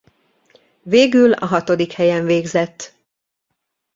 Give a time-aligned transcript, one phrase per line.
[0.81, 2.95] Végül a hatodik helyen végzett.